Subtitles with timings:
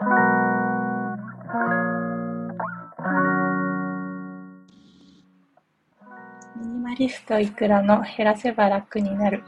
[0.00, 0.06] ミ
[6.68, 9.42] ニマリストいくらの減らせば楽になる。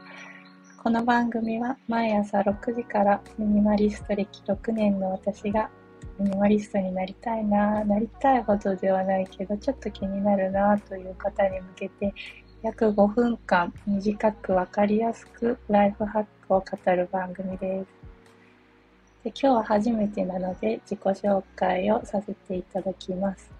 [0.82, 5.70] この番組は毎朝6時からミニマリスト歴6年の私が
[6.18, 12.12] ミニマリストになりたいな、なりたいほどではないけど、ちょっと気になるなという方に向けて、
[12.62, 17.99] 約5分間短くわかりやすくライフハックを語る番組です。
[19.22, 23.50] で今日は初めてなので自己紹介をさせていただきます。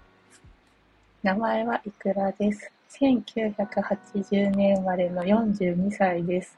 [1.21, 6.57] 名前はいくらです？1980年生まれの42歳です。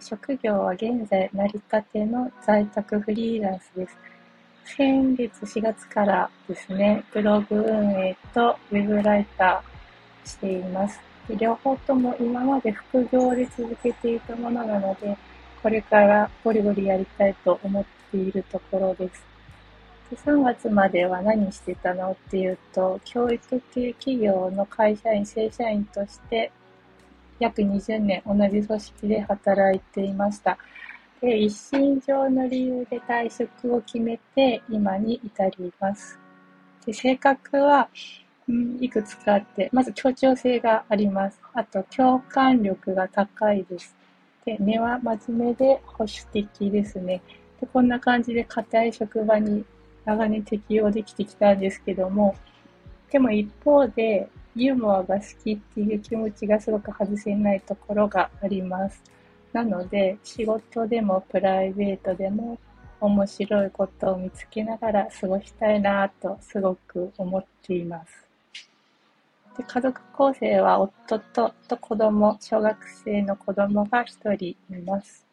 [0.00, 3.96] 職業は現在成り立ての在宅フリーランスです。
[4.64, 10.98] 先月4月からですね、ブログ運営とウェブライターしています。
[11.38, 15.16] 両方とも今まで副業で続けていたものなので、
[15.64, 19.24] これからゴリゴリやりたいと思っているところです。
[20.10, 26.52] で3月までは何してたのっていうと、教育系企業の会社員、正社員として
[27.38, 30.58] 約20年同じ組織で働いていました。
[31.22, 36.18] で、一身上の理由で退職を決めて今に至ります。
[36.84, 37.88] で、性格は、
[38.46, 41.40] うん、いくつかあって、まず協調性があります。
[41.54, 44.03] あと、共感力が高いです。
[44.44, 47.22] で、根は真面目で保守的ですね。
[47.60, 49.64] で、こんな感じで硬い職場に
[50.04, 52.36] 長年適応できてきたんですけども、
[53.10, 59.02] でも一方で、ユーモアが好きっていう気持ちがすごく外せないところがあります。
[59.52, 62.58] なので、仕事でもプライベートでも
[63.00, 68.24] 面白いことを見つけながら過ごしたいなとすごく思っています。
[69.56, 75.24] で家族構成は夫とと子供、小学生の子供が一人います。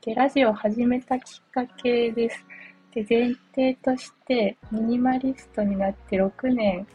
[0.00, 2.44] でラジオを始めたきっかけです。
[2.92, 6.86] で前提としてミニマリストになって6年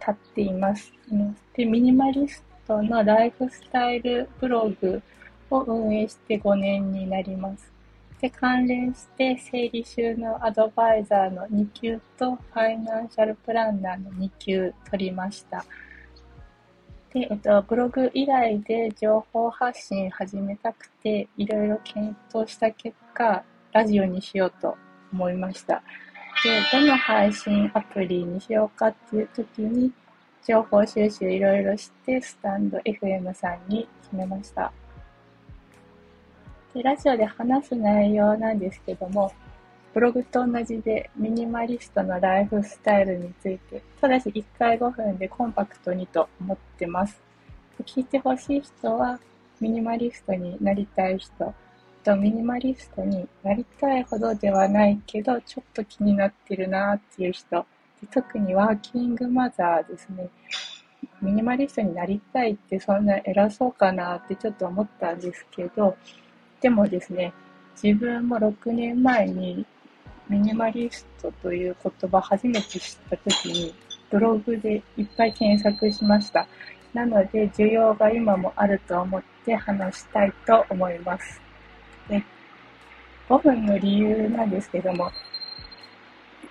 [0.00, 0.92] 経っています。
[1.54, 5.00] でミニマリストのライフスタイルブログ
[5.50, 7.77] を運営して5年になります。
[8.20, 15.64] で、関連して整理収納アドバイザーの2級とファイナンシャルプランナーの2級取りました。
[17.12, 24.76] で、えっと、ブログ以来で情報発信始めたくて、いろいろ検討した結果、ラジオにしようと
[25.12, 25.82] 思いました。
[26.42, 29.92] で、どの配信アプリにしようかっていう時に、
[30.44, 34.72] 情報収集いろいろして、スタンド FM さんに決めました。
[36.78, 39.32] で、ラジオで話す内容なんですけども、
[39.92, 47.20] ブログと同じでミニマリストのライフスタイルについて、ただし1回5分でコンパクトにと思ってます。
[47.84, 49.18] 聞いてほしい人は、
[49.60, 51.52] ミニマリストになりたい人、
[52.04, 57.66] とミニマリストになりたいほどではないけど、ちょっと気になってるなっていう人、
[58.12, 60.28] 特にワーキングマザーですね。
[61.20, 65.96] ミニマリストになりたいってそんな偉そうかなってちょっと思ったんですけど、
[66.60, 67.32] でもですね、
[67.80, 69.64] 自分も6年前に
[70.28, 73.74] ミニマリストという言葉初めて知った時に
[74.10, 76.46] ブログでいっぱい検索しました。
[76.92, 81.40] なので需要が今もあると思って話したいと思います。
[82.08, 82.22] で
[83.28, 85.10] 5分の理由なんですけども、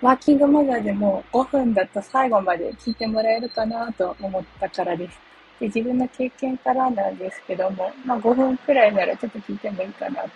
[0.00, 5.27] ワーキングマザーでも5分だと最後まで聞いてもらえるかなと思ったからです。
[5.60, 10.30] で自分の経験からなんですけども、まあ、5分くらいならちょっと聞いてもいいかなと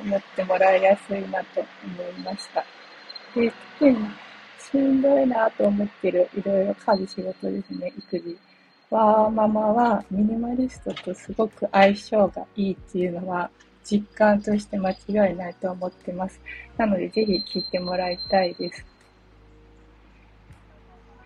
[0.00, 2.64] 思ってもらいやすいなと思いました。
[3.34, 3.96] で特に
[4.58, 8.38] しんどいなと思ってるいろいろ家事仕事ですね、育児。
[8.90, 13.50] ワーママはミニマリストとすごく相性がいいっていうのは
[13.84, 16.40] 実感として間違いないと思ってます。
[16.76, 18.84] なのでぜひ聞いてもらいたいです。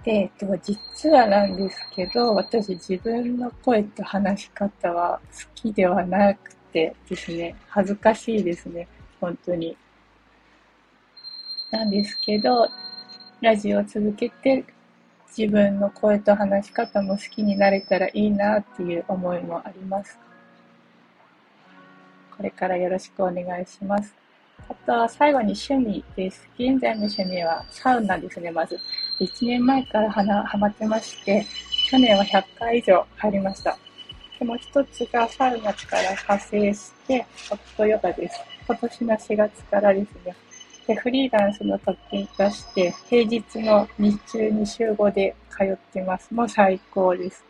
[0.04, 8.88] で、えっと、実はなんですけど、私自分の声と話し方は好きではなくてですね、恥ずかしいですね、
[9.20, 9.76] 本当に。
[11.70, 12.68] なんですけど、
[13.40, 14.64] ラジオを続けて
[15.36, 20.18] 自分の声と話し方も好きになれたらいいなっていう思いもあります。
[22.36, 24.21] これからよろしくお願いします。
[24.68, 26.48] あとは最後に趣味です。
[26.58, 28.78] 現在の趣味はサウナですね、まず。
[29.20, 31.44] 1年前からはハマってまして、
[31.90, 33.76] 去年は100回以上入りました。
[34.38, 38.40] でも一つがサウナから派生して、ホットヨガです。
[38.66, 40.34] 今年の4月からですね。
[40.86, 46.32] で、フリーランスの特権化して、平日の日中に週5で通ってます。
[46.34, 47.44] もう最高です。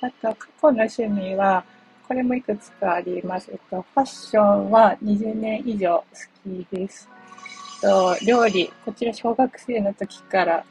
[0.00, 1.64] あと、過去の趣味は、
[2.06, 3.50] これもいくつかあります。
[3.50, 6.04] えっと、ファッションは20年以上好
[6.44, 7.08] きです。
[7.82, 10.64] えっと、料理、こちら小学生の時から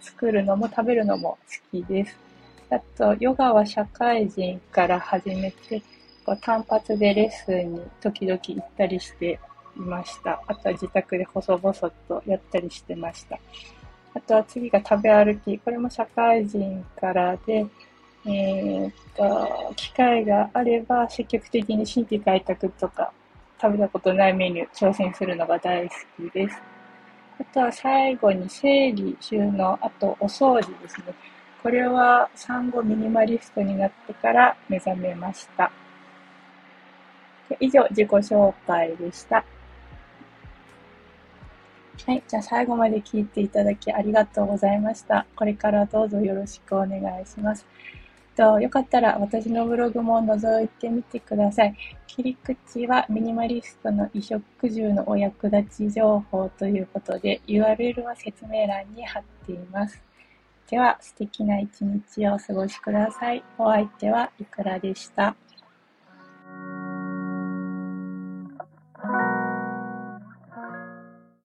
[0.00, 1.38] 作るのも食べるのも
[1.72, 2.16] 好きです。
[2.70, 5.82] あと、ヨガは社会人から始めて、
[6.24, 9.38] こう単発でレッスンに時々行ったりして
[9.76, 10.42] いました。
[10.46, 11.74] あとは自宅で細々
[12.08, 13.38] とやったりしてました。
[14.14, 15.58] あとは次が食べ歩き。
[15.58, 17.66] これも社会人からで、
[18.28, 23.12] えー、っと、機会があれば積極的に新規開拓とか
[23.60, 26.56] 食べたことないメニュー挑戦するのが大好きです。
[27.38, 31.14] あとは最後に整理、収納、あとお掃除ですね。
[31.62, 35.70] これは産後ミニマリストになってから目覚めました。
[37.60, 39.44] 以上、自己紹介でした。
[42.06, 42.22] はい。
[42.26, 45.26] じゃあ最後まで聞いていただきありがとうございました。
[45.36, 47.66] これからどうぞよろしくお願いします。
[48.36, 51.74] とよかったら私のブログも覗いてみてください。
[52.06, 60.02] 切り口はミニマリストの衣食住のお役立ち情報ということで URL は説明欄に貼っています。
[60.68, 63.42] では素敵な一日をお過ごしください。
[63.58, 65.34] お相手はいくらでした？